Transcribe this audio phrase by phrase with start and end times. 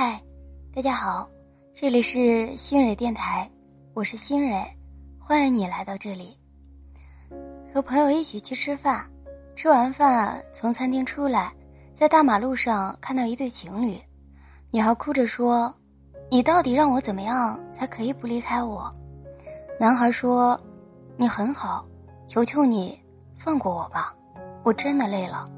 [0.00, 0.22] 嗨，
[0.72, 1.28] 大家好，
[1.74, 3.50] 这里是新蕊电台，
[3.94, 4.64] 我是新蕊，
[5.18, 6.38] 欢迎你来到这里。
[7.74, 9.04] 和朋友一起去吃饭，
[9.56, 11.52] 吃完饭从餐厅出来，
[11.96, 14.00] 在大马路上看到一对情侣，
[14.70, 15.74] 女孩哭着说
[16.30, 18.88] ：“你到底让我怎么样才可以不离开我？”
[19.80, 20.56] 男孩说
[21.18, 21.84] ：“你很好，
[22.28, 22.96] 求求你
[23.36, 24.14] 放过我吧，
[24.62, 25.50] 我真的累了。”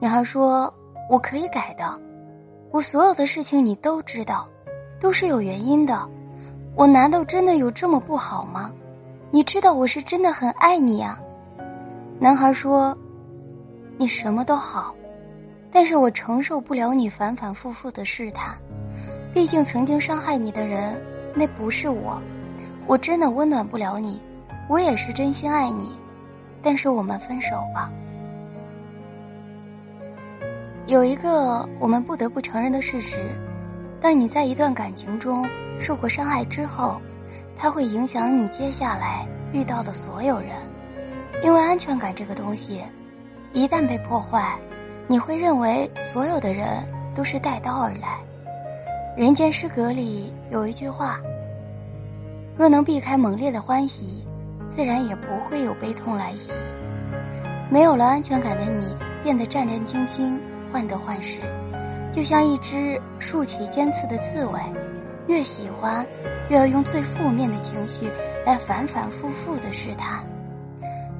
[0.00, 0.72] 女孩说
[1.10, 2.00] ：“我可以改的。”
[2.70, 4.46] 我所有的事情你都知道，
[5.00, 6.08] 都是有原因的。
[6.74, 8.70] 我难道真的有这么不好吗？
[9.30, 11.18] 你知道我是真的很爱你呀。
[12.18, 12.96] 男孩说
[13.96, 14.94] ：“你什么都好，
[15.70, 18.56] 但是我承受不了你反反复复的试探。
[19.32, 21.00] 毕竟曾经伤害你的人，
[21.34, 22.20] 那不是我。
[22.86, 24.20] 我真的温暖不了你，
[24.68, 25.90] 我也是真心爱你。
[26.62, 27.90] 但是我们分手吧。”
[30.88, 33.18] 有一个我们不得不承认的事实：
[34.00, 35.46] 当你在一段感情中
[35.78, 36.98] 受过伤害之后，
[37.58, 40.52] 它会影响你接下来遇到的所有人。
[41.44, 42.82] 因为安全感这个东西，
[43.52, 44.58] 一旦被破坏，
[45.06, 46.82] 你会认为所有的人
[47.14, 48.18] 都是带刀而来。
[49.14, 51.20] 人间失格里有一句话：
[52.56, 54.26] 若能避开猛烈的欢喜，
[54.70, 56.54] 自然也不会有悲痛来袭。
[57.70, 58.90] 没有了安全感的你，
[59.22, 60.34] 变得战战兢兢。
[60.72, 61.40] 患得患失，
[62.12, 64.60] 就像一只竖起尖刺的刺猬，
[65.26, 66.06] 越喜欢，
[66.48, 68.10] 越要用最负面的情绪
[68.44, 70.24] 来反反复复的试探，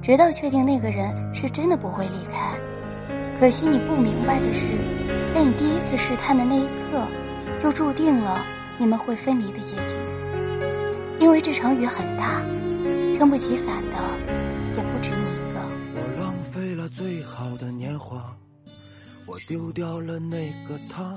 [0.00, 2.54] 直到确定那个人是真的不会离开。
[3.38, 4.66] 可惜你不明白的是，
[5.32, 7.06] 在你第一次试探的那一刻，
[7.58, 8.44] 就注定了
[8.78, 9.94] 你们会分离的结局。
[11.20, 12.42] 因为这场雨很大，
[13.16, 15.60] 撑不起伞的也不止你一个。
[15.94, 18.36] 我浪费了最好的年华。
[19.28, 21.14] 我丢掉了那个他，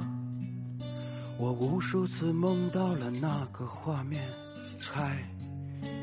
[1.37, 4.27] 我无数次梦到了那个画面。
[4.77, 5.23] 嗨，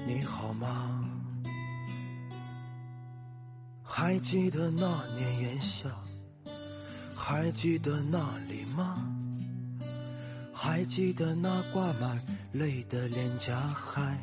[0.06, 1.06] 你好吗？
[3.82, 5.90] 还记得那年炎夏，
[7.14, 9.06] 还记得那里吗？
[10.50, 13.54] 还记得那挂满泪的脸颊？
[13.54, 14.16] 嗨，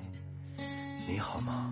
[1.08, 1.72] 你好吗？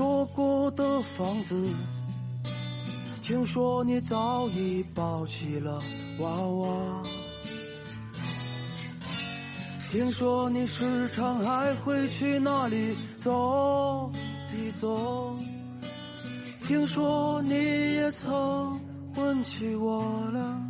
[0.00, 1.54] 说过的房子，
[3.22, 5.78] 听说你早已抱起了
[6.20, 7.02] 娃娃，
[9.90, 14.10] 听说你时常还会去那里走
[14.54, 15.36] 一走，
[16.66, 18.80] 听说你也曾
[19.16, 20.69] 问起我了。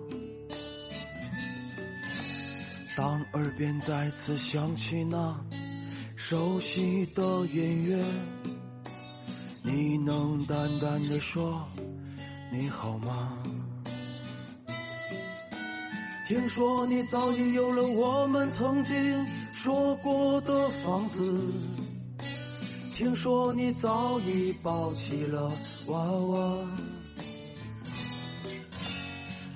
[3.01, 5.35] 当耳边再次响起那
[6.15, 7.97] 熟悉的音乐，
[9.63, 11.67] 你能淡淡的说
[12.51, 13.39] 你好吗？
[16.27, 21.41] 听说你早已有了我们曾经说过的房子，
[22.93, 25.51] 听说你早已抱起了
[25.87, 26.67] 娃娃，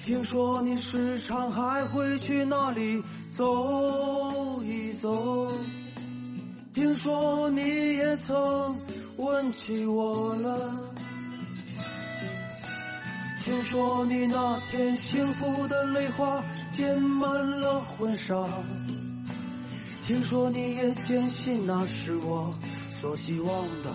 [0.04, 3.04] 听说你时常还会去那里。
[3.38, 5.52] 走一走，
[6.74, 7.62] 听说你
[7.98, 8.80] 也曾
[9.18, 10.94] 问起我了。
[13.44, 16.42] 听说你那天幸福的泪花
[16.72, 18.48] 溅满了婚纱。
[20.08, 22.56] 听说你也坚信那是我
[23.02, 23.94] 所希望的。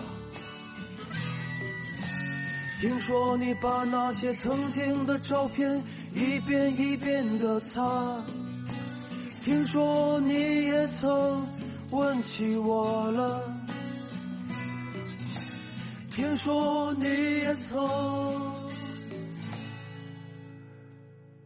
[2.79, 5.83] 听说你把那些曾经的照片
[6.13, 8.23] 一遍一遍的擦。
[9.41, 11.47] 听说你也曾
[11.89, 13.41] 问起我了。
[16.11, 17.75] 听说你也曾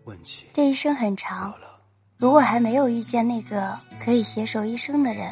[0.03, 1.53] 问起这一生很长。
[2.17, 5.31] 如果还没有遇见那个可以携手一生的人，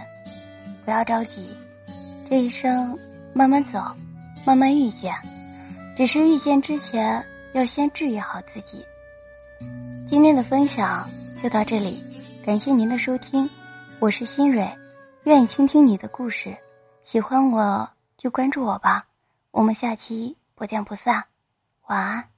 [0.85, 1.45] 不要着急，
[2.29, 2.97] 这一生
[3.33, 3.83] 慢慢走，
[4.45, 5.13] 慢慢遇见。
[5.97, 7.21] 只是遇见之前，
[7.51, 8.85] 要先治愈好自己。
[10.07, 11.09] 今天的分享
[11.41, 12.01] 就到这里，
[12.45, 13.49] 感谢您的收听，
[13.99, 14.69] 我是新蕊，
[15.23, 16.53] 愿意倾听你的故事，
[17.01, 19.07] 喜欢我就关注我吧，
[19.51, 21.23] 我们下期不见不散，
[21.87, 22.32] 晚安。